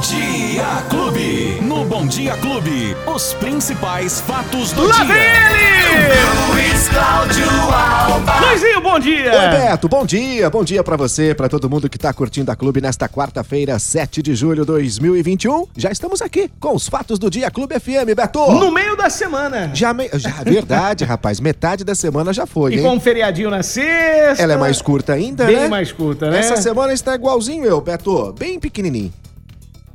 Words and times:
Dia 0.00 0.82
Clube. 0.88 1.58
No 1.60 1.84
Bom 1.84 2.06
Dia 2.06 2.34
Clube, 2.38 2.96
os 3.06 3.34
principais 3.34 4.20
fatos 4.22 4.72
do 4.72 4.86
Lá 4.86 5.04
dia. 5.04 5.04
vem 5.04 5.16
ele! 5.16 6.52
Luiz 6.52 6.88
Cláudio 6.88 7.44
Alba. 7.74 8.40
Luizinho, 8.40 8.80
bom 8.80 8.98
dia! 8.98 9.30
Oi, 9.32 9.48
Beto, 9.50 9.88
bom 9.88 10.06
dia, 10.06 10.48
bom 10.48 10.64
dia 10.64 10.82
pra 10.82 10.96
você, 10.96 11.34
pra 11.34 11.48
todo 11.50 11.68
mundo 11.68 11.88
que 11.88 11.98
tá 11.98 12.12
curtindo 12.14 12.50
a 12.50 12.56
Clube 12.56 12.80
nesta 12.80 13.08
quarta-feira, 13.08 13.78
7 13.78 14.22
de 14.22 14.34
julho 14.34 14.62
de 14.62 14.66
2021. 14.68 15.66
Já 15.76 15.90
estamos 15.90 16.22
aqui 16.22 16.50
com 16.58 16.74
os 16.74 16.88
fatos 16.88 17.18
do 17.18 17.28
dia 17.28 17.50
Clube 17.50 17.78
FM, 17.78 18.14
Beto. 18.16 18.50
No 18.52 18.72
meio 18.72 18.96
da 18.96 19.10
semana. 19.10 19.70
Já, 19.74 19.92
me... 19.92 20.08
já 20.14 20.30
verdade, 20.42 21.04
rapaz, 21.04 21.40
metade 21.40 21.84
da 21.84 21.94
semana 21.94 22.32
já 22.32 22.46
foi, 22.46 22.72
E 22.72 22.76
hein? 22.78 22.82
com 22.82 22.94
um 22.94 23.00
feriadinho 23.00 23.50
na 23.50 23.62
sexta. 23.62 24.42
Ela 24.42 24.54
é 24.54 24.56
mais 24.56 24.80
curta 24.80 25.12
ainda, 25.12 25.44
Bem 25.44 25.56
né? 25.56 25.68
mais 25.68 25.92
curta, 25.92 26.30
né? 26.30 26.38
Essa 26.38 26.56
semana 26.56 26.92
está 26.94 27.14
igualzinho 27.14 27.64
eu, 27.66 27.80
Beto, 27.82 28.32
bem 28.38 28.58
pequenininho. 28.58 29.12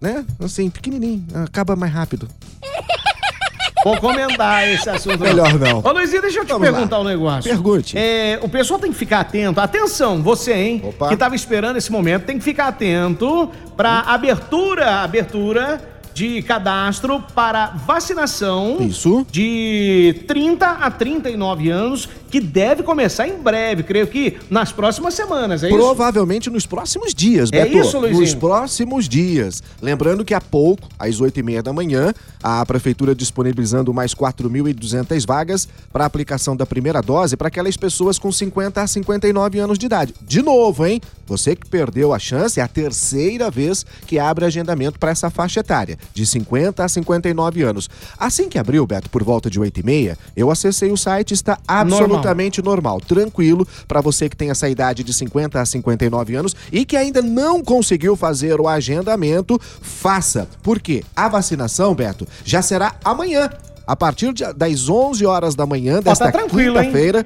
Né? 0.05 0.23
Assim, 0.39 0.69
pequenininho, 0.69 1.25
acaba 1.43 1.75
mais 1.75 1.91
rápido. 1.91 2.27
Vou 3.83 3.97
comentar 3.97 4.67
esse 4.67 4.87
assunto. 4.89 5.19
Melhor 5.19 5.53
não. 5.59 5.79
Ô, 5.83 5.91
Luizinho, 5.91 6.21
deixa 6.21 6.39
eu 6.39 6.45
te 6.45 6.51
Vamos 6.51 6.67
perguntar 6.67 6.97
lá. 6.97 7.03
um 7.03 7.05
negócio. 7.07 7.49
Pergunte. 7.49 7.95
É, 7.97 8.39
o 8.41 8.49
pessoal 8.49 8.79
tem 8.79 8.91
que 8.91 8.97
ficar 8.97 9.19
atento. 9.19 9.59
Atenção, 9.59 10.23
você, 10.23 10.53
hein? 10.53 10.81
Opa. 10.83 11.09
Que 11.09 11.17
tava 11.17 11.35
esperando 11.35 11.77
esse 11.77 11.91
momento, 11.91 12.23
tem 12.23 12.37
que 12.37 12.43
ficar 12.43 12.67
atento 12.67 13.51
pra 13.77 13.99
abertura, 14.01 15.01
abertura 15.03 15.79
de 16.15 16.41
cadastro 16.43 17.21
para 17.35 17.67
vacinação 17.67 18.77
Isso. 18.79 19.27
de 19.29 20.23
30 20.25 20.65
a 20.65 20.89
39 20.89 21.69
anos, 21.69 22.07
que 22.31 22.39
deve 22.39 22.83
começar 22.83 23.27
em 23.27 23.37
breve, 23.37 23.83
creio 23.83 24.07
que 24.07 24.37
nas 24.49 24.71
próximas 24.71 25.13
semanas, 25.13 25.61
é 25.61 25.67
isso? 25.67 25.77
Provavelmente 25.77 26.49
nos 26.49 26.65
próximos 26.65 27.13
dias, 27.13 27.49
É 27.51 27.65
Beto. 27.65 27.77
isso, 27.77 27.99
Luizinho? 27.99 28.21
Nos 28.21 28.33
próximos 28.33 29.09
dias. 29.09 29.61
Lembrando 29.81 30.23
que 30.23 30.33
há 30.33 30.39
pouco, 30.39 30.87
às 30.97 31.19
8h30 31.19 31.61
da 31.61 31.73
manhã, 31.73 32.13
a 32.41 32.65
Prefeitura 32.65 33.13
disponibilizando 33.13 33.93
mais 33.93 34.13
4.200 34.13 35.25
vagas 35.27 35.67
para 35.91 36.05
aplicação 36.05 36.55
da 36.55 36.65
primeira 36.65 37.01
dose 37.01 37.35
para 37.35 37.49
aquelas 37.49 37.75
pessoas 37.75 38.17
com 38.17 38.31
50 38.31 38.81
a 38.81 38.87
59 38.87 39.59
anos 39.59 39.77
de 39.77 39.85
idade. 39.85 40.13
De 40.21 40.41
novo, 40.41 40.85
hein? 40.85 41.01
Você 41.27 41.55
que 41.55 41.67
perdeu 41.67 42.13
a 42.13 42.19
chance, 42.19 42.59
é 42.59 42.63
a 42.63 42.67
terceira 42.67 43.49
vez 43.51 43.85
que 44.07 44.17
abre 44.19 44.45
agendamento 44.45 44.97
para 44.99 45.11
essa 45.11 45.29
faixa 45.29 45.59
etária, 45.59 45.97
de 46.13 46.25
50 46.25 46.83
a 46.83 46.87
59 46.87 47.63
anos. 47.63 47.89
Assim 48.17 48.49
que 48.49 48.57
abriu, 48.57 48.85
Beto, 48.85 49.09
por 49.09 49.23
volta 49.23 49.49
de 49.49 49.59
8h30, 49.59 50.17
eu 50.35 50.51
acessei 50.51 50.91
o 50.91 50.97
site, 50.97 51.33
está 51.33 51.57
absolutamente 51.67 52.61
normal, 52.61 53.01
tranquilo, 53.01 53.67
para 53.87 54.01
você 54.01 54.29
que 54.29 54.35
tem 54.35 54.49
essa 54.49 54.69
idade 54.69 55.03
de 55.03 55.13
50 55.13 55.59
a 55.59 55.65
59 55.65 56.35
anos 56.35 56.55
e 56.71 56.85
que 56.85 56.95
ainda 56.95 57.21
não 57.21 57.63
conseguiu 57.63 58.15
fazer 58.15 58.59
o 58.59 58.67
agendamento, 58.67 59.59
faça. 59.81 60.47
Porque 60.61 61.03
a 61.15 61.27
vacinação, 61.27 61.93
Beto, 61.95 62.27
já 62.43 62.61
será 62.61 62.95
amanhã. 63.03 63.49
A 63.87 63.95
partir 63.95 64.33
das 64.55 64.89
11 64.89 65.25
horas 65.27 65.53
da 65.53 65.63
manhã 65.65 66.01
desta 66.01 66.25
tá 66.25 66.31
tranquilo, 66.31 66.79
hein? 66.79 66.85
quinta-feira. 66.85 67.25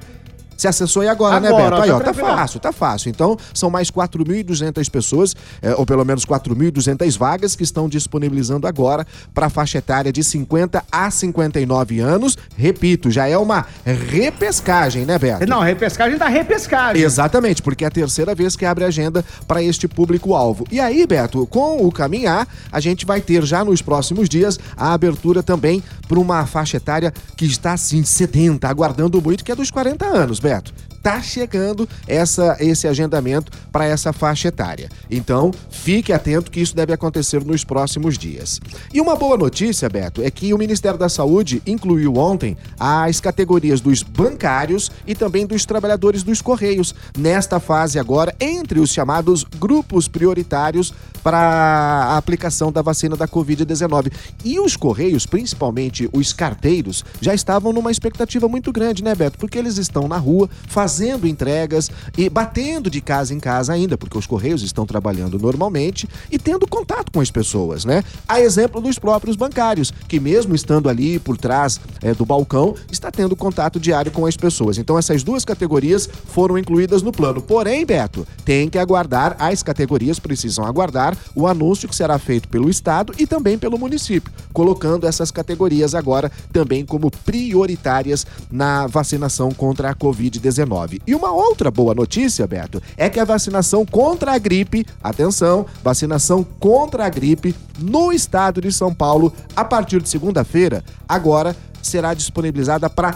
Se 0.60 0.68
acessou 0.68 1.00
aí 1.00 1.08
agora, 1.08 1.40
né, 1.40 1.48
Agora, 1.48 1.76
Beto? 1.76 1.82
Aí, 1.84 1.90
ó, 1.90 1.96
ó, 1.96 2.00
tá 2.00 2.12
fácil, 2.12 2.60
tá 2.60 2.70
fácil. 2.70 3.08
Então, 3.08 3.34
são 3.54 3.70
mais 3.70 3.90
4.200 3.90 4.90
pessoas, 4.90 5.34
é, 5.62 5.74
ou 5.74 5.86
pelo 5.86 6.04
menos 6.04 6.26
4.200 6.26 7.16
vagas 7.16 7.56
que 7.56 7.62
estão 7.62 7.88
disponibilizando 7.88 8.66
agora 8.66 9.06
para 9.32 9.46
a 9.46 9.48
faixa 9.48 9.78
etária 9.78 10.12
de 10.12 10.22
50 10.22 10.84
a 10.92 11.10
59 11.10 12.00
anos. 12.00 12.36
Repito, 12.58 13.10
já 13.10 13.26
é 13.26 13.38
uma 13.38 13.64
repescagem, 13.86 15.06
né, 15.06 15.18
Beto? 15.18 15.46
Não, 15.46 15.60
repescagem 15.60 16.18
da 16.18 16.28
repescagem. 16.28 17.02
Exatamente, 17.02 17.62
porque 17.62 17.82
é 17.82 17.88
a 17.88 17.90
terceira 17.90 18.34
vez 18.34 18.54
que 18.54 18.66
abre 18.66 18.84
agenda 18.84 19.24
para 19.48 19.62
este 19.62 19.88
público-alvo. 19.88 20.66
E 20.70 20.78
aí, 20.78 21.06
Beto, 21.06 21.46
com 21.46 21.86
o 21.86 21.90
caminhar, 21.90 22.46
a 22.70 22.80
gente 22.80 23.06
vai 23.06 23.22
ter 23.22 23.46
já 23.46 23.64
nos 23.64 23.80
próximos 23.80 24.28
dias 24.28 24.60
a 24.76 24.92
abertura 24.92 25.42
também 25.42 25.82
para 26.06 26.18
uma 26.18 26.44
faixa 26.44 26.76
etária 26.76 27.14
que 27.34 27.46
está 27.46 27.72
assim, 27.72 28.04
sedenta, 28.04 28.68
aguardando 28.68 29.22
muito, 29.22 29.42
que 29.42 29.50
é 29.50 29.56
dos 29.56 29.70
40 29.70 30.04
anos, 30.04 30.38
Beto 30.38 30.49
certo. 30.50 30.89
Tá 31.02 31.22
chegando 31.22 31.88
essa, 32.06 32.58
esse 32.60 32.86
agendamento 32.86 33.50
para 33.72 33.86
essa 33.86 34.12
faixa 34.12 34.48
etária. 34.48 34.90
Então, 35.10 35.50
fique 35.70 36.12
atento 36.12 36.50
que 36.50 36.60
isso 36.60 36.76
deve 36.76 36.92
acontecer 36.92 37.42
nos 37.42 37.64
próximos 37.64 38.18
dias. 38.18 38.60
E 38.92 39.00
uma 39.00 39.16
boa 39.16 39.38
notícia, 39.38 39.88
Beto, 39.88 40.22
é 40.22 40.30
que 40.30 40.52
o 40.52 40.58
Ministério 40.58 40.98
da 40.98 41.08
Saúde 41.08 41.62
incluiu 41.66 42.16
ontem 42.16 42.54
as 42.78 43.18
categorias 43.18 43.80
dos 43.80 44.02
bancários 44.02 44.90
e 45.06 45.14
também 45.14 45.46
dos 45.46 45.64
trabalhadores 45.64 46.22
dos 46.22 46.42
Correios 46.42 46.94
nesta 47.16 47.58
fase 47.58 47.98
agora, 47.98 48.34
entre 48.38 48.78
os 48.78 48.90
chamados 48.90 49.42
grupos 49.44 50.06
prioritários 50.06 50.92
para 51.22 51.38
a 51.38 52.16
aplicação 52.16 52.70
da 52.70 52.82
vacina 52.82 53.16
da 53.16 53.26
Covid-19. 53.26 54.12
E 54.44 54.60
os 54.60 54.76
Correios, 54.76 55.24
principalmente 55.24 56.08
os 56.12 56.32
carteiros, 56.32 57.04
já 57.20 57.34
estavam 57.34 57.72
numa 57.72 57.90
expectativa 57.90 58.48
muito 58.48 58.70
grande, 58.70 59.02
né, 59.02 59.14
Beto? 59.14 59.38
Porque 59.38 59.58
eles 59.58 59.78
estão 59.78 60.06
na 60.06 60.16
rua 60.18 60.48
fazendo 60.66 60.89
entregas 60.98 61.90
e 62.16 62.28
batendo 62.28 62.90
de 62.90 63.00
casa 63.00 63.34
em 63.34 63.40
casa 63.40 63.72
ainda, 63.72 63.98
porque 63.98 64.16
os 64.16 64.26
Correios 64.26 64.62
estão 64.62 64.86
trabalhando 64.86 65.38
normalmente 65.38 66.08
e 66.30 66.38
tendo 66.38 66.66
contato 66.66 67.12
com 67.12 67.20
as 67.20 67.30
pessoas, 67.30 67.84
né? 67.84 68.02
A 68.28 68.40
exemplo 68.40 68.80
dos 68.80 68.98
próprios 68.98 69.36
bancários, 69.36 69.92
que 70.08 70.18
mesmo 70.18 70.54
estando 70.54 70.88
ali 70.88 71.18
por 71.18 71.36
trás 71.36 71.80
eh, 72.02 72.14
do 72.14 72.24
balcão, 72.24 72.74
está 72.90 73.10
tendo 73.10 73.36
contato 73.36 73.78
diário 73.78 74.10
com 74.10 74.26
as 74.26 74.36
pessoas. 74.36 74.78
Então 74.78 74.98
essas 74.98 75.22
duas 75.22 75.44
categorias 75.44 76.08
foram 76.26 76.56
incluídas 76.56 77.02
no 77.02 77.12
plano. 77.12 77.42
Porém, 77.42 77.84
Beto, 77.84 78.26
tem 78.44 78.68
que 78.68 78.78
aguardar, 78.78 79.36
as 79.38 79.62
categorias 79.62 80.18
precisam 80.18 80.64
aguardar 80.64 81.16
o 81.34 81.46
anúncio 81.46 81.88
que 81.88 81.94
será 81.94 82.18
feito 82.18 82.48
pelo 82.48 82.70
Estado 82.70 83.12
e 83.18 83.26
também 83.26 83.58
pelo 83.58 83.78
município, 83.78 84.32
colocando 84.52 85.06
essas 85.06 85.30
categorias 85.30 85.94
agora 85.94 86.30
também 86.52 86.84
como 86.84 87.10
prioritárias 87.10 88.26
na 88.50 88.86
vacinação 88.86 89.50
contra 89.50 89.90
a 89.90 89.94
Covid-19. 89.94 90.79
E 91.06 91.14
uma 91.14 91.32
outra 91.32 91.70
boa 91.70 91.94
notícia, 91.94 92.46
Beto, 92.46 92.82
é 92.96 93.08
que 93.08 93.20
a 93.20 93.24
vacinação 93.24 93.84
contra 93.84 94.32
a 94.32 94.38
gripe, 94.38 94.86
atenção, 95.02 95.66
vacinação 95.82 96.44
contra 96.58 97.06
a 97.06 97.08
gripe 97.08 97.54
no 97.78 98.12
estado 98.12 98.60
de 98.60 98.72
São 98.72 98.94
Paulo, 98.94 99.32
a 99.54 99.64
partir 99.64 100.00
de 100.00 100.08
segunda-feira, 100.08 100.84
agora 101.08 101.56
será 101.82 102.14
disponibilizada 102.14 102.88
para 102.88 103.14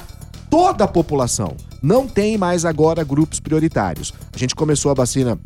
toda 0.51 0.85
a 0.85 0.89
população. 0.89 1.57
Não 1.83 2.07
tem 2.07 2.39
mais 2.39 2.65
agora 2.65 3.05
grupos 3.05 3.41
prioritários. 3.41 4.13
A 4.33 4.39
gente 4.39 4.55
começou 4.55 4.91
a 4.91 4.95
vacina 4.95 5.39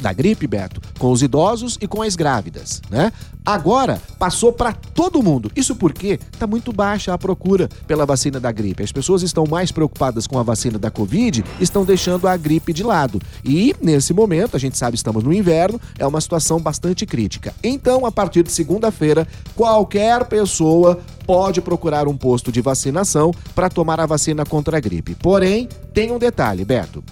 da 0.00 0.12
gripe, 0.12 0.46
Beto, 0.46 0.80
com 0.98 1.10
os 1.10 1.22
idosos 1.22 1.78
e 1.80 1.86
com 1.86 2.02
as 2.02 2.16
grávidas, 2.16 2.82
né? 2.90 3.12
Agora 3.44 4.00
passou 4.18 4.52
para 4.52 4.72
todo 4.72 5.22
mundo. 5.22 5.52
Isso 5.54 5.76
porque 5.76 6.18
tá 6.38 6.46
muito 6.46 6.72
baixa 6.72 7.12
a 7.12 7.18
procura 7.18 7.68
pela 7.86 8.06
vacina 8.06 8.40
da 8.40 8.50
gripe. 8.50 8.82
As 8.82 8.90
pessoas 8.90 9.22
estão 9.22 9.44
mais 9.46 9.70
preocupadas 9.70 10.26
com 10.26 10.38
a 10.38 10.42
vacina 10.42 10.78
da 10.78 10.90
Covid, 10.90 11.44
estão 11.60 11.84
deixando 11.84 12.26
a 12.26 12.36
gripe 12.36 12.72
de 12.72 12.82
lado. 12.82 13.20
E 13.44 13.74
nesse 13.82 14.14
momento, 14.14 14.56
a 14.56 14.58
gente 14.58 14.78
sabe 14.78 14.96
estamos 14.96 15.22
no 15.22 15.32
inverno, 15.32 15.78
é 15.98 16.06
uma 16.06 16.20
situação 16.20 16.58
bastante 16.58 17.04
crítica. 17.04 17.52
Então, 17.62 18.06
a 18.06 18.12
partir 18.12 18.42
de 18.42 18.50
segunda-feira, 18.50 19.28
qualquer 19.54 20.24
pessoa 20.24 20.98
pode 21.26 21.60
procurar 21.60 22.08
um 22.08 22.16
posto 22.16 22.50
de 22.50 22.62
vacinação 22.62 23.30
para 23.54 23.68
tomar 23.68 24.00
a 24.00 24.06
vacina 24.06 24.44
contra 24.46 24.78
a 24.78 24.80
gripe. 24.80 25.14
Porém, 25.14 25.68
tem 25.92 26.10
um 26.10 26.18
detalhe, 26.18 26.64
Beto. 26.64 27.04